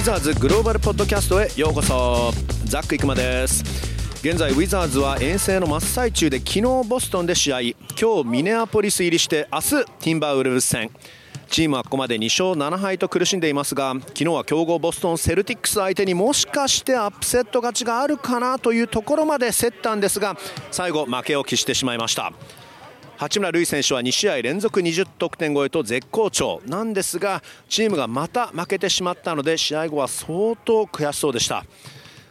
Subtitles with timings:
[0.00, 2.32] ィザーズグローバルポッドキャストへようこそ。
[2.64, 3.46] ザック生馬で。
[3.46, 3.62] す
[4.26, 7.60] 現在ウィザーズは遠征の真っ最中で昨日ボストンで試合。
[8.00, 10.90] 今日ミネアポリス入りして明日ティンバーウルブス戦。
[11.50, 20.36] チームはここまで2勝7敗と苦しんでいますが昨日は強豪ボストンセルティックス相手にもしかしてアップセット勝ちがあるかなというところまで競ったんですが
[20.70, 22.32] 最後負けを喫してしまいました。
[23.20, 26.62] 八村塁選手は2試合連続20得点超えと絶好調。
[26.64, 31.66] なんですがチームがまた負けてしまったので試合後は相当悔しそうでした。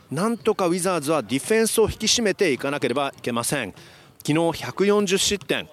[0.09, 3.76] なんとかウィザーズはディフェンスを引き締めていかなければいけません。
[4.26, 5.70] 昨日140失点。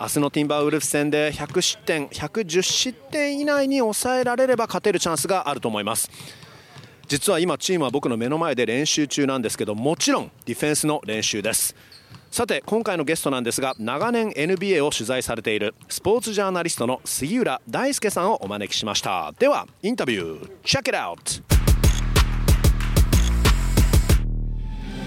[0.00, 6.10] 明日のティンバーウルフ戦で100失点110失点以内に抑えられれば勝てるチャンスがあると思います。
[7.08, 11.76] 実は今チームは僕の目の前で練習中なんですけどもちろんディフェンスの練習です。
[12.36, 19.32] さて今回のゲストなんですが長年 NBA を取材されているスポーツジャーナリストの杉浦大輔さんをお招きしました。
[19.38, 20.98] ではインタビューチェックト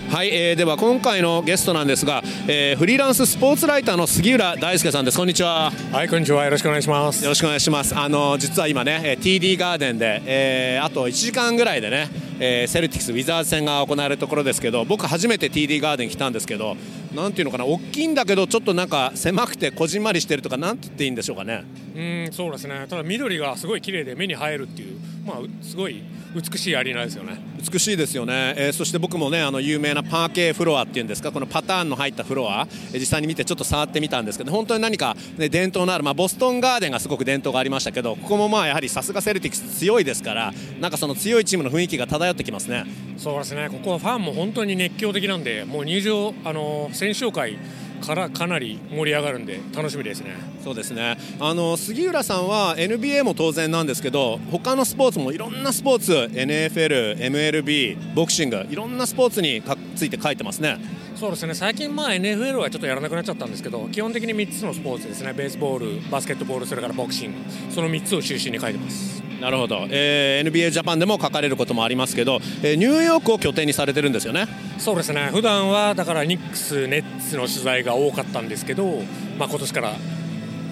[0.09, 5.17] はい、えー、では今回のゲストなんですが、えー、フリーランススポーツライターの杉浦大介さんです。
[5.19, 5.72] こんにちは。
[5.91, 6.44] はいこんにちは。
[6.45, 7.23] よろしくお願いします。
[7.23, 7.95] よろしくお願いします。
[7.95, 16.75] あの実は今ね TD ガーデンで、えー、あと1時間ぐらいでね、えー、セルティクスウィザーズ戦が行われるところですけど僕初めて TD ガーデン来たんですけど
[17.13, 21.63] なんていうのかな大きいんだけどちょっとなんか狭くてこじんまりしてるとかなんて言っていいんでしょうかね。
[21.95, 22.85] うんそうですね。
[22.89, 24.99] ただ緑がすごい綺麗で目に映えるっていう。
[25.30, 26.02] まあすごい
[26.35, 27.39] 美しいアリーナですよね。
[27.72, 42.85] 美しいですよね、えー、そして僕もねあの有名なパーケーフロアっていうんですかこのパターンの入ったフロア、えー、実際に見てちょっと触ってみたんですけど本当に何か、ね、伝統のある、まあ、ボストンガーデンがすごく伝統がありましたけどここもまあやはりさすがセルティックス強いですからなんかその強いチームの雰囲気が漂ってきますね。
[43.17, 43.67] そうですね。
[43.69, 47.57] ここはファンも本当に熱狂的なんでもう入場あの選手紹介
[48.00, 50.36] からかなり盛り上がるんで楽しみですね。
[50.64, 51.17] そうですね。
[51.39, 59.62] あの杉浦さんは NBA も当然なんですけど他のスポーツもいろんなスポーツ NFL、MLB、ボクシングいろんなスポーツに
[59.96, 60.78] ついて書いてますね。
[61.16, 61.53] そうですね。
[61.53, 65.34] 最近、まあ、NFL はちょっとやらなくなっちゃったんですけど基本的に3つのスポーツですね。
[65.34, 67.38] ベースボール、バスケットボールそれからボクシング
[67.69, 74.47] その3つを中心に書いてますなるほど、えー、NBA ジャパンでも書かれることもありますけど、えー、ニューヨークを拠点にされてるんですよね？
[74.77, 75.29] そうですね。
[75.31, 79.01] 普段はだからニックス、ネッツの取材が多かったんですけど、
[79.38, 79.94] まあ今年から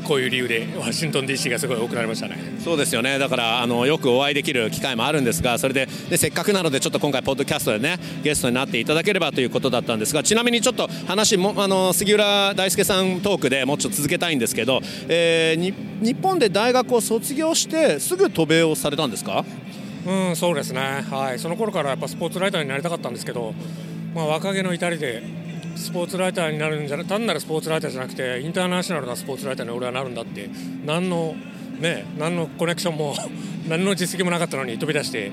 [0.07, 2.37] こういう理由でワシントン DC がすごい多くなりましたね。
[2.63, 3.19] そうですよね。
[3.19, 14.79] だからあのよくお会いできる機会もあるんですがそれででせっかくなのでちょっと今回ポッドキャストでねゲストになっていただければということだったんですがちなみにちょっと話もあの杉浦大輔さんトークでもうちょっと続けたいんですけど、
[15.09, 19.43] えー、日本で大学を卒業してすぐ渡米をされたんですか？
[20.05, 20.79] うんそうですね。
[21.11, 21.39] はい。
[21.39, 23.53] その頃からやっぱスポーツライターになりたかったんですけど
[24.15, 25.21] まあ若気の至りで
[25.77, 30.49] スポーツライターになるんじゃ単なるスポーツライターじゃなくてインターナショナルなスポーツライターに俺はなるんだって
[30.85, 31.35] 何の
[31.79, 33.15] ね何のコネクションも
[33.69, 35.31] 何の実績もなかったのに飛び出して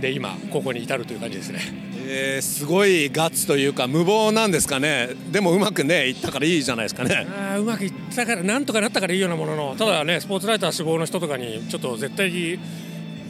[0.00, 1.90] で今ここに至るという感じですね。
[2.12, 12.58] えー、すごいガッツというか無謀なんですかねでもうまくねいったからいいじゃないですかねあうまくいったからなんとかなったからいいようなもののただねスポーツライター志望の人とかにちょっと絶対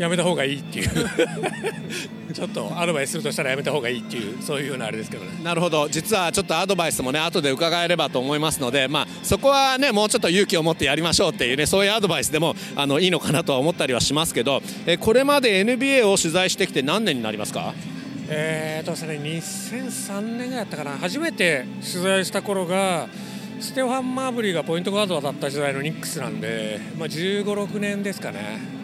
[0.00, 0.88] やめた方がいいっていう。
[2.32, 5.32] ちょっとアドバイスするとしたらやめた方がいいっていうそういうようなあれですけどね。
[5.42, 5.88] なるほど。
[5.90, 17.74] 実はちょっとアドバイスもね後で伺えればと思いますので、まあ、そこはねもうちょっと勇気を持ってやりましょうっていうねそういうアドバイスでもあのいいのかなとは思ったりはしますけどえこれまで NBA を取材してきて何年になりますか？
[18.28, 20.92] えーとですね2003年ぐらいやったかな。
[20.98, 23.08] 初めて取材した頃が
[23.58, 28.79] ステファン・マーブリーがポイントガードだった時代のニックスなんで、まあ、1 5 6年ですかね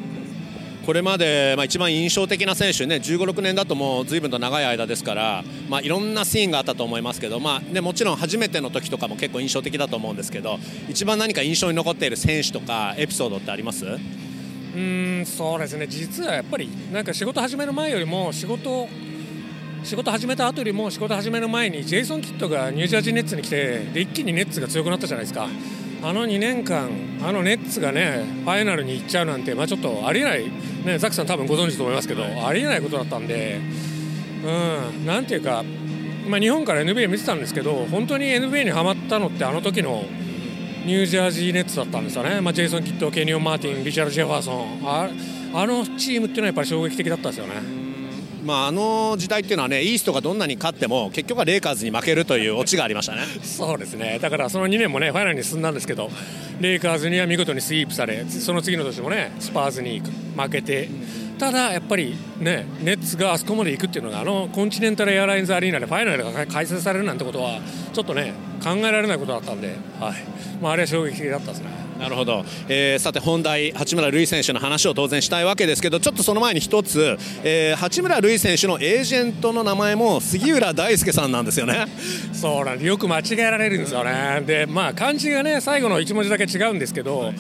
[0.87, 13.85] これまで、まあ、一番印象的な選手ね15、6年だともう随分と長い間ですから、まあ、いろんなシーンがあったと思いますけど、まあね、もちろん初めての時とかも結構印象的だと思うんですけど一番何か印象に残っている選手とかエピソードってあります？
[13.85, 18.87] うんそうですね実はやっぱりなんか仕事始める前よりも仕事
[19.83, 25.49] 仕事始めた後よりも仕事始める前にジェイソン・キッドがニュージャージーネッツに来てで一気にネッツが強くなったじゃないですか。
[26.07, 26.89] あの2年間、
[27.21, 30.45] あのネッツがねファイナルに行っちゃうなんて、まあ、ちょっとありえない、
[30.85, 33.59] ね、ザックさん、多分ご存知と思いますけど、ありえないことだったんで、
[34.45, 35.65] うん、なんていうか、
[36.29, 40.05] まあ、日本から NBA 見てたんですけど、本当に NBA にはまったのって、あの時の
[40.85, 45.11] ニュージャージーネッツだったんですよね、まあ、ジェイソン・キッド、ケニオン・マーティン、リチャード・ジェファーソン、あ
[45.55, 47.86] あのチームっていうのはやっぱり衝撃的だったんですよね。
[48.47, 56.09] まあ、あの時代っていうのはねイーストがどんなに勝っても結局はレイカーズに負けるというオチがありましたねそうですねだからその2年もねファイナルに進んだんですけど
[56.61, 60.01] レイカーズには見事にスイープされその次の年もねスパーズに
[60.37, 60.89] 負けて。
[61.39, 67.61] ただやっぱりねネッツがあそこまで行くっていうのがあのコンチネンタルエアラインズアリーナでファイナルが開催されるなんてことは
[67.93, 70.15] ちょっとね考えられないことだったんで、はい。
[70.61, 71.69] まあ、あれは衝撃的だったですね。
[71.99, 81.87] なるほど、えー、さて本題、八村塁選手の話を当然したいわけですけどちょっとその前に一つ、えー、八村塁選手のエージェントの名前も杉浦大輔さんなんですよね。
[82.33, 87.35] そうなんでよく間違えられるんですよね、でまあ漢字がね最後の1文字だけ違うんですけど、はい、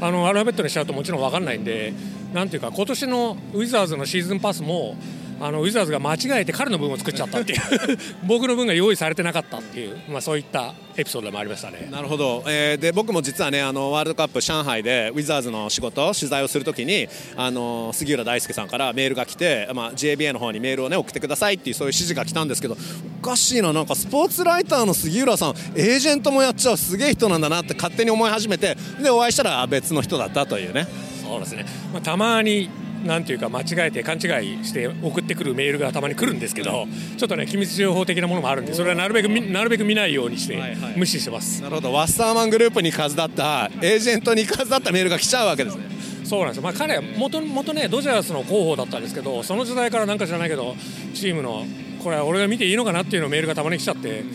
[0.00, 1.92] あのアルファベットにしちゃうともちろん分かんないんで
[2.32, 4.96] なんていうか今年のウィザーズのシーズンパスも
[5.40, 7.60] あのウィザーズが間違えて彼の分を作っちゃったっていう。
[8.28, 11.88] 僕の分が用意されてなかったっていう、まあ、そういったエピソードもありましたね。
[11.90, 22.76] なるほど、えー、で僕も実はねあのワールドカップ上海でウィザーズの仕事取材をするときにあの杉浦大輔さんからメールが来て、まあ、JBA の方にメールを、ね、送ってくださいっていうそういう指示が来たんですけど
[23.22, 23.72] おかしいな。
[23.72, 26.76] なんかスポーツライターの杉浦さんエージェントもやっちゃう。
[26.76, 31.09] すげえ人なんだなって勝手に思い始めてでお会いしたら別の人だったというね。
[31.30, 32.68] そうですね、まあ、たまに
[33.04, 36.86] なんていうか間違えて勘違いして送ってくるメールがたまに来るんですけど
[37.16, 40.58] ちょっとね機密情報的なものもあるんでそれはなるべくなるべく見ないようにして
[40.96, 41.96] 無視してます、はいはい、なるほど。
[41.96, 45.84] ワッサーマングループに数だったエージェントに数だったメールが来ちゃうわけですね。
[46.24, 46.56] そうなんです。
[46.58, 50.74] よ、まあ、彼はもともとねドジャースの広報だったんですけどその時代からなんか知らないけど
[51.14, 51.64] チームの
[52.04, 54.26] これは俺が見ていいのかなっていうのメールがたまに来ちゃって、うん、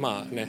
[0.00, 0.48] まあね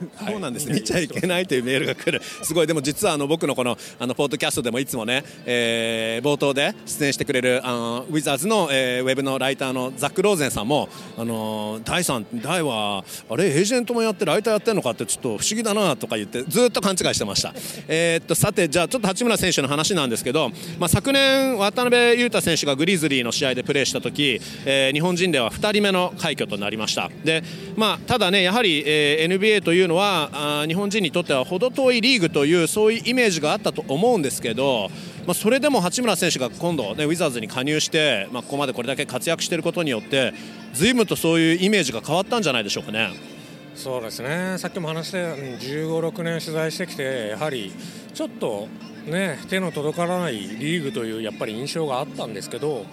[0.26, 17.54] そうなんですね、見ちゃいけないというメールが来る、すごい、でも実はあの僕のこのあのポッドキャストでもいつもね、えー、冒頭で出演してくれるあのウィザーズの、えー、ウェブのライターのザック・ローゼンさんも、あの大さん、大は、あれ、エージェントもやって、ライターやってるのかって、ちょっと不思議だなとか言って、ずっと勘違いしてました。
[17.88, 27.10] えー、っとさて、じゃあ、ちょっと八村選手の話なんですけど、まあ、昨年、渡辺裕太選手がグリズリーの試合でプレーしたとき、えー、日本人では2人目の快挙となりました。
[27.24, 27.42] で
[27.76, 34.90] まあ、ただね、やはり、えー、NBA というのはあ日本人にとっては程遠いリーグというそういうイメージがあったと思うんですけど、
[35.26, 40.32] まあ、それでも八村選手が今度、ね、ウィザーズに加入して、まあ、ここまでこれだけ活躍していることによって
[40.72, 43.36] 随分とそういうイメージが変わったんじゃないでしょうかね。
[43.74, 47.72] そうですねさっきも話したように15、6年取材してきてやはり
[48.14, 48.68] ちょっと、
[49.06, 52.86] ね、手の届からないリーグというやっぱり印象があったんですけど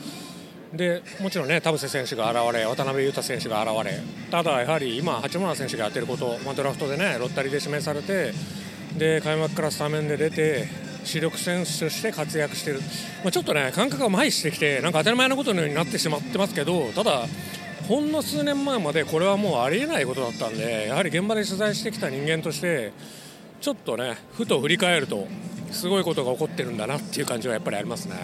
[0.73, 3.99] でもちろんね田臥選手が現れ渡辺裕太選手が現れ
[4.31, 8.33] ただやはり今八村選手がやってること、まあ、ドラフトでねロッタリーで指名されて
[8.97, 10.67] で開幕からスタメンで出て
[11.03, 12.79] 主力選手として活躍してる、
[13.23, 17.27] まあ、ちょっとね感覚が麻痺してきてなんか当たり前のことのようになってしまってますけどただ
[17.87, 22.93] ほんの数年前までこれはもうありえないことだったんでやはり現場で取材してきた人間として
[23.61, 25.27] ちょっとねふと振り返ると
[25.73, 28.15] すごいことが起こってるんだなっていう感じはやっぱりありますね。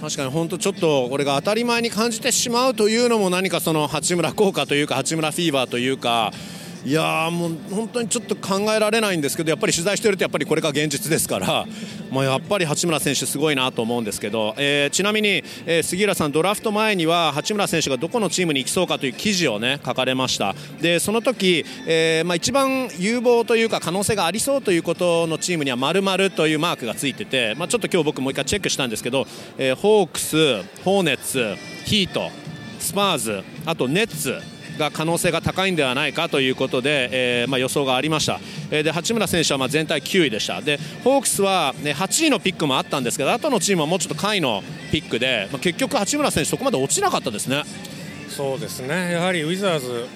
[0.00, 6.32] 確かに本当ちょっとこれが当たり前に感じてしまうというのも何かその八村効果というか八村フィーバーというか
[6.86, 11.66] いやもう本当にちょっと考えられないんですけどやっぱり取材してるとやっぱりこれが現実ですから、
[12.12, 20.54] まあ、やっぱり八村選手すごいなと思うんですけど、えー、ちなみに、えー、杉浦さんドラフト前には八村選手がどこのチームに行きそうかという記事をね書かれました。
[20.80, 29.26] でその時、えーまあ、一番有望というか可能性がありそうということのチームには丸々というマークがついてて、まあ、ちょっと今日僕もう一回チェックしたんですけど、
[29.58, 32.30] えー、ホークス、ホーネッツヒート
[32.78, 34.40] スパーズあとネッツ
[34.76, 37.08] が可能性が高いんではないかということで、
[37.40, 38.40] えーまあ、予想がありました、
[38.70, 40.60] えー、で八村選手はまあ全体9位でした。
[40.60, 44.62] でホークスは、ね、8位のピックもあったんですけど後のチームはもうちょっと下位の
[44.92, 47.64] ピックで、まあ、結局八村選手そこまで落ちなかったですね。
[48.28, 49.12] そうですね。
[49.12, 50.06] やはりウィザーズ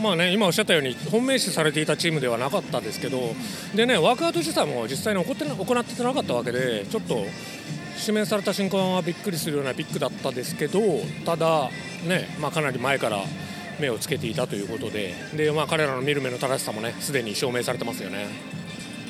[0.00, 3.34] まあね、今おっしゃったように本命視されていたチームではなかったですけど
[3.74, 7.24] で、ね、ワークアウト自体も実際に行って行ってなかったわけでちょっと
[8.00, 10.80] 指名された瞬間はびっくりするようなピックだったですけど
[11.26, 11.70] ただ、
[12.06, 13.18] ねまあ、かなり前から
[13.80, 18.26] 目をつけていたということでで、まあ、彼らの見る目の正しさもねすでに証明されてますよね。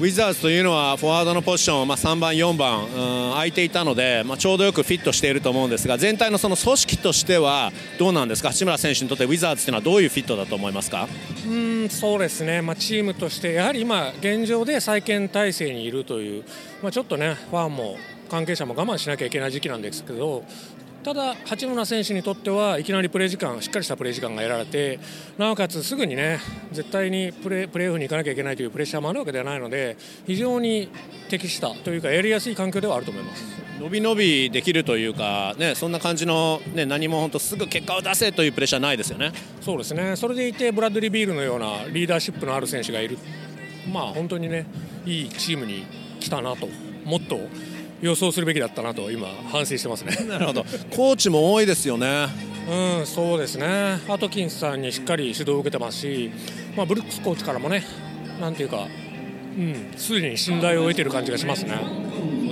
[0.01, 8.51] ウィザーズというのはフォワードのポジション、まあ、3番、4番、うん、空いていたので、まあ、ちょうどよくフィットしていると思うんですが全体のその組織としてはどうなんですか？
[8.51, 11.09] 八村選手にとってウィザーズというのはどういうフィットだと思いますか？
[11.49, 16.45] うんそうですね、まあ、チームとしてやはり今、現状で再建体制にいるという、
[16.81, 17.97] まあ、ちょっとねファンも
[18.31, 20.45] 関係者も我慢しなきゃいけない時期なんですけど
[21.09, 25.01] ただ、八村選手にとってはいきなりプレー時間しっかりしたプレー時間が得られて
[25.39, 26.39] なおかつすぐにね
[26.71, 29.97] 絶対にプレープレーオフに行かなきゃいけないというプレッシャーもあるわけではないので
[30.27, 30.91] 非常に
[31.31, 33.43] 適したというかやりやすい環境ではあると思います。
[33.81, 39.33] 伸び伸びできるというか、ね、そんな感じの、ね、何も本当すぐ結果を出せというプレッシャーないですよね。
[39.63, 43.17] そうですねそれでいてブラッドリー・ビールのようなリーダーシップのある選手がいる、
[43.91, 44.67] まあ、本当にね
[45.07, 45.87] いいチームに
[46.21, 46.69] 来たなと
[47.07, 47.41] もっと
[48.01, 50.17] 予想するべきだったなと今反省してますね。
[50.29, 50.65] なるほど。
[50.91, 52.29] コーチも多いですよね。
[52.69, 54.01] うんそうですね。
[54.09, 56.31] アトキンスさんにしっかり指導を受けてますし、
[56.77, 57.85] まあ、ブルックスコーチからもね
[58.41, 58.87] なんていうか
[59.57, 62.08] うんすでに信頼を得てる感じがしますね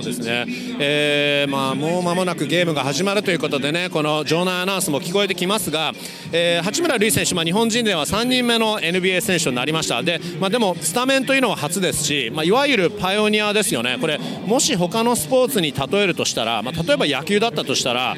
[0.07, 0.45] ですね、
[0.79, 5.91] えーまあ、もう間もなくゲームが始まるということでねこの場内アナウンスも聞こえてきますが、
[6.31, 10.01] えー、八村塁選手、ま、日本人では3人目の NBA 選手となりました。
[10.03, 13.97] で,、まあ、でもスタメンというのは初ですし、まあ、いわゆるパイオニアですよね。
[13.99, 18.15] これもし他のスポーツに例えるとしたら、まあ、例えば野球だったとしたら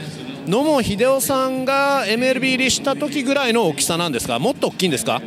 [0.48, 5.22] 野茂英雄さんが MLB 入りした時ぐらいの大きさなんですかもっと大きいんですか？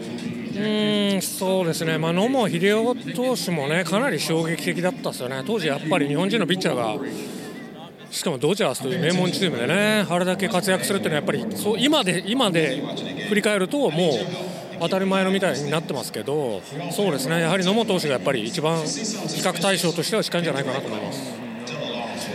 [0.55, 1.23] うん。
[1.23, 6.97] そうですね、まあ、野茂英雄投手もねかなり衝撃的だったですよね、当時やっぱり日本人のピッチャーが、
[8.11, 12.83] しかもドジャースという名門チームでね、あれだけ活躍するっていうのは、やっぱりそう今で今で
[13.29, 14.13] 振り返ると、もう
[14.81, 21.42] 当たり前のみたいになってますけど、そうですね、やはり野茂投手がやっぱり一番比較対象としては近いんじゃないかなと思います。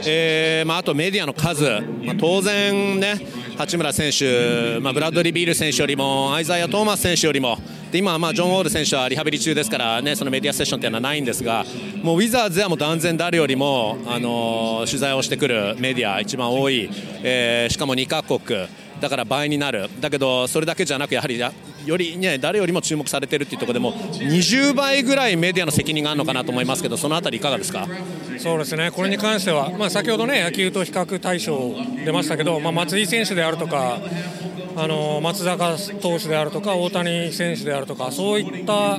[0.10, 1.64] えーまあ、あとメディアの数、
[2.04, 3.16] まあ、当然ね、
[3.58, 7.58] 八村選手、まあ、ブラッドリー・ビール選手よりもアイザイア・トーマス選手よりも。
[7.92, 11.64] で今まジョン・ウォール選手はリハビリ中ですから、ね、そのメディアセッションというのはないんですが
[12.04, 16.90] もうウィザーズではもう断然誰よりも、あの取材をしてくるメディア一番多い、
[17.24, 18.68] えー、しかも2カ国。
[19.00, 19.90] だから倍になる。
[20.02, 21.38] だけどそれだけじゃなくやはり
[21.88, 27.88] より、ね、誰よりも注目されているというところでも20倍ぐらいメディアの責任があるのかなと思いますけどそのあたりいかがですか？
[28.38, 31.74] そうですねこれに関しては、まあ、先ほどね野球と比較対象
[32.06, 34.00] 出ましたけど、まあ、松井選手であるとか
[34.76, 38.98] あの松坂投手であるとか大谷選手であるとかそういった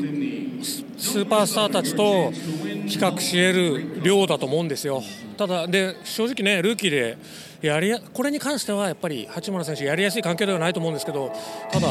[0.98, 5.02] スーパースターたちと比較し得る量だと思うんですよ。
[5.36, 7.16] ただで正直ねルーキーで
[7.62, 11.32] やりこれに関してはやっぱり八村選手やりやすい環境ではないと思うんですけど
[11.70, 11.86] ただ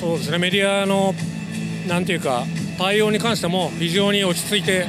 [0.00, 0.38] そうですね。
[0.38, 1.14] メディアの
[1.88, 2.44] なんていうか
[2.78, 4.86] 対応に関しても非常に落ち着いて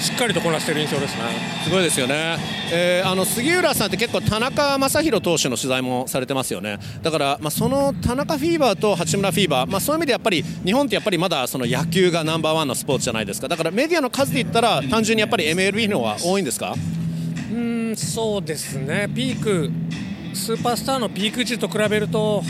[0.00, 1.22] しっかりとこなしている印象ですね。
[1.64, 2.36] すごいですよね、
[2.72, 6.78] えー、あの杉浦さんって結構田中将大投手の取材もされてますよね。
[7.02, 13.48] だから、まあ、その田中フィーバーと八村フィーバー、まあ、そういう意味でやっぱり日本ってやっぱりまだその野球がナンバーワンのスポーツじゃないですか。
[13.48, 16.74] だからメディアの数で言ったら単純にやっぱり MLB の方が多いんですか？
[17.52, 19.08] うんそうですね。
[19.14, 19.70] ピーク
[20.34, 22.42] スーパースターのピーク時と比べると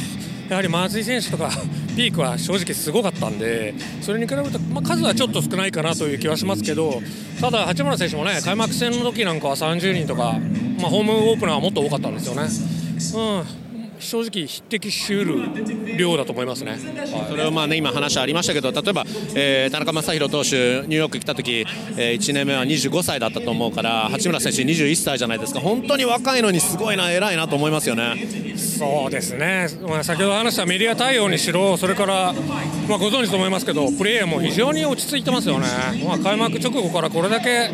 [0.49, 1.51] やはり松井選手とか
[1.97, 7.03] ピークは正直すごかったんでそれに比べると、まあ、数はちょっと少ないかなという気はしますけど
[7.41, 10.39] ただ八村選手もね開幕戦の時なんかは30人とか、
[10.81, 12.49] まあ、ホームオープナーはもっと多かったんですよね。
[13.15, 13.62] うん
[14.03, 16.79] 正直匹敵しうる量だと思いますね、
[17.29, 19.05] それはまあね今話ありましたけど例えば、
[19.35, 21.67] えー、田中将大投手ニューヨーク来た時、
[21.97, 25.61] えー、1年目は25歳だったと思うから八村選手21歳じゃないですか。
[25.61, 28.17] 本当に若いのにすごいな偉いなと思いますよね。
[28.57, 32.33] そうですね、まあ、先ほど話したメディア対応にしろそれから、
[32.89, 35.67] まあ、ご存知と思いますけどプレーヤーも非常に落ち着いてますよね、
[36.05, 37.71] まあ、開幕直後からこれだけ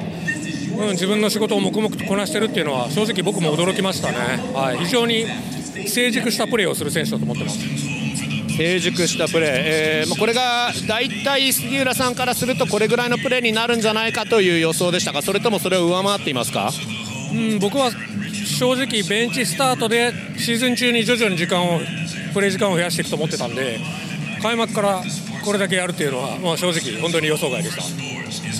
[0.79, 4.19] うん、自分の仕事を黙々とこなしてるっていうのは正直僕も驚きましたね、
[4.55, 5.27] はい、非常に
[5.87, 7.59] 成熟したプレーをする選手だと思ってます。
[8.57, 15.23] 成熟したプレー、えー、これが大体杉浦さんからするとこれぐらいのプレーになるんじゃないかという予想でしたか？
[15.23, 16.73] それともそれを上回っていますか、
[17.33, 17.93] うん、僕は
[18.59, 21.79] 正直ベンチスタートでシーズン中に徐々に時間を
[22.35, 23.79] プレー時間を増やしていくと思ってたんで
[24.43, 25.05] 開幕から
[25.45, 27.83] これだけやるというのは、まあ、正直本当に予想外でした。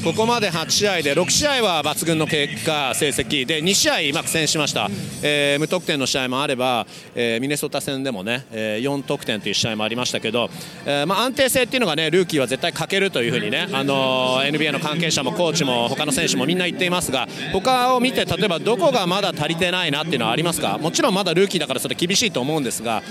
[0.05, 3.45] ここまで8試合で6試合は抜群の結果、成績。
[3.45, 4.89] で2試合、苦戦しました、
[5.23, 10.49] えー、無得点の試合もあれば、えー、ミネソタ戦でもね、えー、4得点という試合もありましたけど、
[10.87, 20.79] えまあ、安定性っていうのがねルーキーは絶対欠けるというふうにね、あの、NBA の関係者もコーチも他の選手もみんな言っていますが他を見て例えばどこがまだ足りてないなっていうのはありますか？
[20.79, 23.03] もちろんまだルーキーだからそれ厳しいと思うんですが、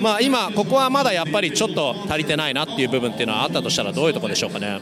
[0.00, 4.80] まあ、今、ここはまだやっぱりちょっと足りてないなっていう部分っていうのはあったとしたらどういうところでしょうかね？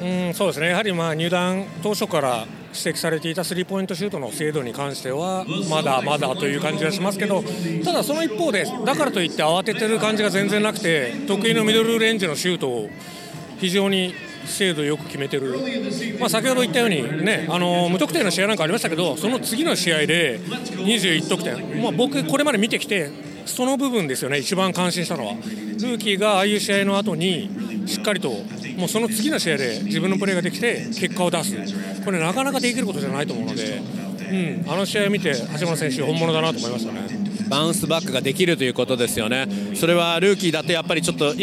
[0.00, 0.68] うんそうですね。
[0.68, 7.42] やはりまあ入団当初から指摘されていたスリーポイントシュートの精度に関してはまだまだという感じがしますけど
[7.84, 12.90] ただその一方でだからといって慌ててる感じが全然なくて得意のミドルレンジのシュートを
[13.58, 15.58] 非常に精度よく決めてる、
[16.20, 23.10] まあ、先ほど言ったように、ね、あの無得点の試合なんかありましたけどその次の試合で21得点、まあ、僕、これまで見てきて
[23.46, 25.34] その部分ですよね、一番感心したのは。
[25.34, 27.50] ルーキーがああいう試合の後に
[27.86, 28.30] しっかりと
[28.76, 31.54] もうその次の試合で自分のプレーができて結果を出す、
[32.04, 33.82] これなかなかできることじゃないと思うので、
[34.30, 37.00] うん、あの試合を見て橋本選手、本物だなと思いましたね。
[37.48, 41.34] バウンスバックができるということですよね、それはルーキーだとやっぱりちょっと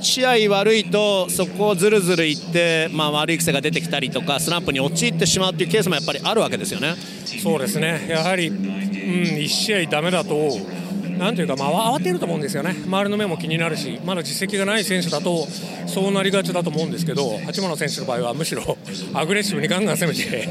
[0.00, 6.94] 試合悪いとそこをずるずるいって、まあ、悪い癖が出てきたりとかスランプに陥ってしまうというケースもやっぱりあるわけですよね。
[7.42, 8.06] そうですね。
[8.08, 10.34] やはり、うん、1試合だめだと
[11.18, 15.46] なんていうか、まあ、慌てると思うんですよね、周りの目も気になるし、まだ実績がない選手だと、
[15.86, 18.76] そうなりがちだと思うんですけど、八村選手の場合はむしろ
[19.14, 20.48] アグレッシブにガンガン攻めて、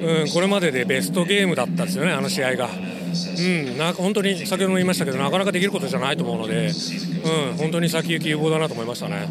[0.00, 2.68] うん、これまででベストゲームだったんですよね、あの試合が。
[2.68, 6.70] うん、なんか本当に先ほども言いましたけどなかなかできることじゃないと思うので、
[7.28, 9.28] うん、本当に先行き有望だなと思いましたね。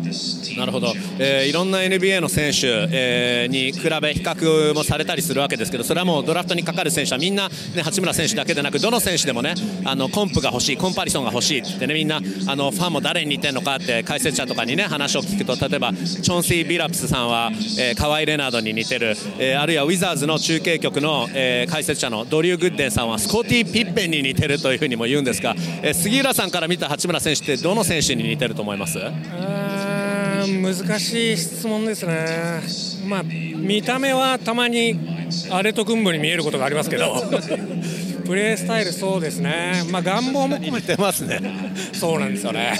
[0.57, 28.99] なるほど、えー、いろんな NBA の選手、えー、に比べ比較もされたりするわけですけどそれはもうドラフトにかかる選手はみんな、ね、八村選手だけでなくどの選手でもねあのコンプが欲しいコンパリソンが欲しいってねみんなあのファンも誰に似てるのかって解説者とかにね話を聞くと例えばチョンシー・ビラプスさんは、えー、カワイ・レナードに似てる、えー、あるいはウィザーズの中継局の、えー、解説者のドリュー・グッデンさんはスコーティー・ピッペンに似てるというふうにも言うんですが、えー、杉浦さんから見た八村選手ってどの選手に似てると思います？
[28.99, 32.61] 難しい質問ですね、
[33.07, 34.99] まあ、見た目はたまに
[35.51, 37.15] アレと軍部に見えることがありますけど。
[38.27, 41.39] プレースタイル、そうですね、まあ、願望も込めてますね、
[41.93, 42.73] そうなんですよね、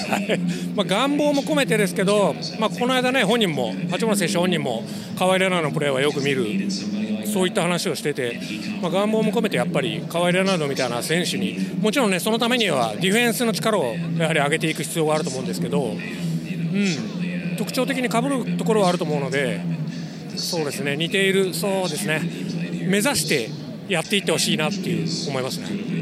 [0.76, 4.84] まあ、願望も込めてですけど、まあ、この間ね、本人も、八村選手本人も、
[5.18, 6.46] 河合レナーのプレーはよく見る、
[7.26, 8.40] そういった話をしてて、
[8.82, 19.62] まあ、願望も込めてやっぱり河合レナードみたいな選手に、もちろんね、そのためにはディフェンスの力をやはり上げていく必要があると思うんですけど、うん、特徴的にかぶるところはあると思うので、
[20.36, 22.22] そうですね、似ている、そうですね、
[22.88, 23.50] 目指して
[23.90, 25.98] やっていってほしいなっていう思いますね。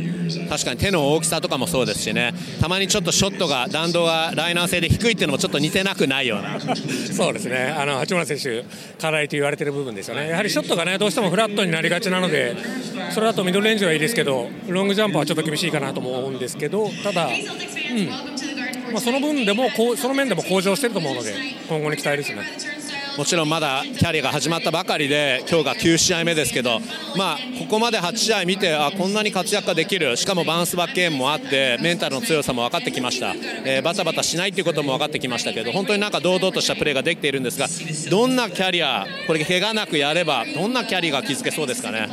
[0.49, 2.33] 確かに手の大きさとかもそうですしね。
[2.59, 6.59] たまにちょっとショットが弾道がライナー性で低いっていうのもちょっと似てなくないような。
[6.59, 7.75] そうですね。
[7.77, 8.63] あの八村選手
[8.99, 10.29] 課題と言われている部分ですよね。
[10.29, 12.55] やはりショットがねどうしてもフラットになりがちなので
[13.11, 18.07] それだとミドルレンジはいいですけどロングジャンプはちょっと厳しいかなと思うんですけどただ、うん。
[18.93, 21.33] まあ、その分でもその面でも向上していると思うので
[21.67, 22.74] 今後に期待ですね。
[23.17, 26.79] もちろんまだキャリアが始まったばかりで今日が9試合目ですけど、
[27.15, 33.33] まあ、ここまで8試合見てあこんなに活躍ができるしかもバウンスバックゲームもあってメンタルの強さも分かってきました、
[33.65, 37.67] えー、バタバタしないということも分かってきましたけど本当になんか堂々としたプレーができているんですが
[38.11, 42.09] どんなキャリアこれ怪我なくやればどんなキャリアが築けそうですかね？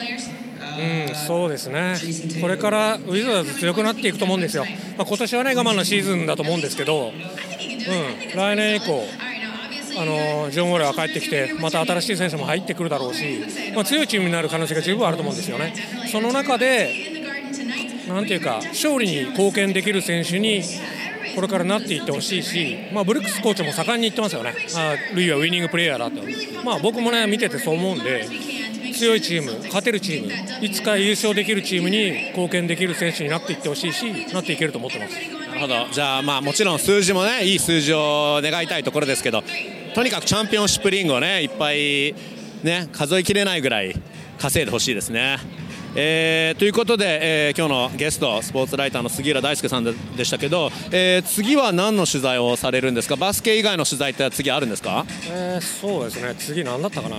[1.09, 1.97] うん、そうですね、
[2.40, 4.64] これからウィザーズ強くなっていくと思うんですよ、
[4.97, 9.04] まあ、今年はね我慢のシーズンだと思うんですけど、うん、来年以降、
[9.99, 13.44] あのジョン・ウォーラーが帰ってきてまた新しい選手も入ってくるだろうし、
[13.75, 15.75] まあ、強いチームになる可能性が十分あると思うんですよね。
[16.11, 16.92] その中で
[18.08, 20.62] なんていうか勝利に貢献できる選手に
[21.34, 26.22] これからなっていってほしいし、まあ、ブルックスコーチも盛んに言ってますよね、あルイはウイニングプレーヤーだと、
[26.64, 28.28] まあ、僕もね見ててそう思うんで
[28.92, 35.16] 強いチーム勝てるチームいつか優勝できるチームに貢献できる選手になっていってほしいしなっていけると思ってます。
[35.48, 39.42] なるほどじゃあまあもちろん数字もねいい数字を願いたいところですけど
[39.94, 42.14] とにかくチャンピオンシップリングをねいっぱい
[42.62, 43.94] ね数えきれないぐらい
[44.38, 45.38] 稼いでほしいですね。
[45.94, 53.16] えー、ということで、えー、今日のゲストスポーツライターの杉浦大輔さんででしたけど、えー、次は何の取材をされるんですか？
[53.16, 56.35] バスケ以外の取材って次あるんですか、えー、そうですね。
[56.38, 57.16] 次何だったかな？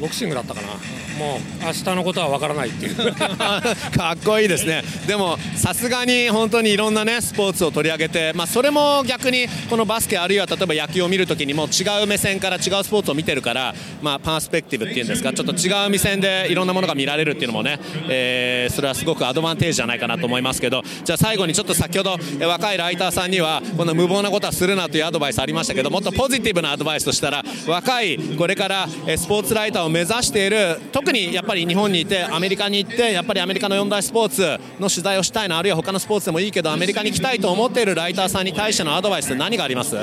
[0.00, 0.68] ボクシングだったかな？
[0.68, 3.12] もう明日のことは分からないっていう。
[3.14, 4.82] かっこいいですね。
[5.06, 15.32] でもさすがに本当にいろんなねスポーツを取り上げて、まあ、それも逆にこのバスケあるいは例えば野球を見るときにも違う目線から違うスポーツを見てるから、まあ、パースペクティブっていうんですか？
[15.32, 34.42] ちょっと違う目線でいろんなものが見られるっていうのもね、えー、えそれはすごくアドバンテージじゃないかなと思いますけどじゃあ最後にちょっと先ほど若いライターさんにはこの無謀なことはするなというアドバイスありましたけどもっとポジティブなアドバイスとしたら若いこれからスポーツライターを目指している特にやっぱり日本にいてアメリカに行ってやっぱりアメリカの四大スポーツ
[34.80, 39.96] の取材をしたいなあるいは他のスポーツでもいいけどアメリカに行きたいと思っているライターさんに対してのアドバイスって何があります？
[39.96, 39.98] う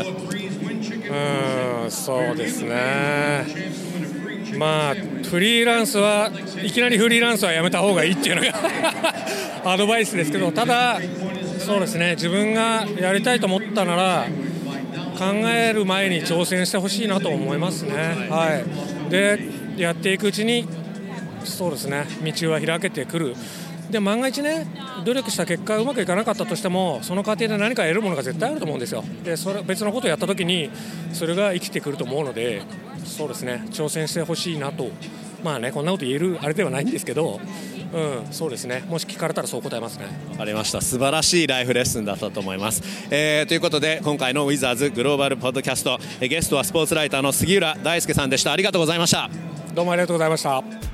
[1.87, 3.45] んそうですね。
[4.57, 8.53] まあフリーランスはいきなりフリーランスはやめた方がいいっていうのが
[9.71, 10.99] アドバイスですけどただ
[11.59, 14.27] そうですね自分がやりたいと思ったなら
[15.17, 17.93] 考える前に挑戦してほしいなと思いますね。
[18.29, 18.61] は
[19.07, 19.39] い、で
[19.77, 20.67] やっていくうちに
[21.43, 23.35] そうですね道は開けてくる。
[23.93, 24.67] で万が一ね
[25.05, 30.69] 努力した結果うまくいかなかったとしてもその過程で何か得るものが絶対あると思うんですよでそれ別のことをやった時に
[31.13, 32.63] それが生きてくると思うので
[33.05, 34.89] そうですね挑戦してほしいなと
[35.43, 37.39] まあねこんなこと言えるあれではないんですけど
[37.93, 38.83] うん、そうですね。
[38.87, 40.07] もし聞かれたらそう答えますね。
[40.31, 40.81] わかりました。
[40.81, 42.81] 素晴らしいライフレッスンだったと思います。
[43.11, 48.51] えー、ということで今回のウィザーズグローバルポッドキャストゲストはスポーツライターの杉浦大輔さんでした。
[48.51, 49.29] ありがとうございました。
[49.75, 50.92] どうもありがとうございました。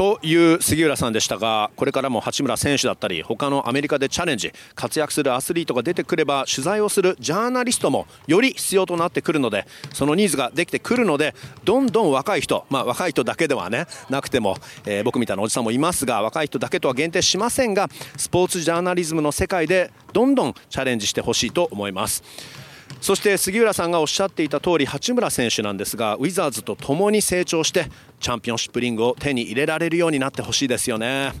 [0.00, 11.34] という杉浦さんでしたがこれからも八村選手だったり他のアメリカでチャレンジ活躍するアスリートが出てくれば取材をするジャーナリストもより必要となってくるのでそのニーズができてくるので
[11.64, 22.69] どんどん若い人、まあ、若い人だけでは、ね、なくても、えー、僕みたいなおじさんもいますが若い人だけとは限定しませんがスポーツジャーナリズムの世界でどんどんチャレンジしてほしいと思います。
[23.00, 27.86] そして杉浦さんがおっしゃっていた通り八村選手なんですがウィザーズと共に成長して
[28.20, 31.32] チャンピオンシップリングを手に入れられるようになってほしいですよね。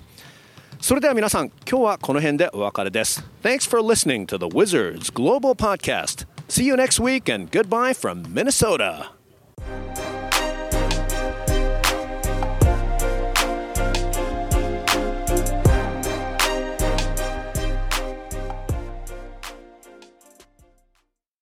[0.80, 3.22] それでは皆さん今日はこの辺でお別れです。
[3.42, 6.26] Thanks for listening to the Wizards Global Podcast.
[6.48, 9.19] See you next week and goodbye from Minnesota.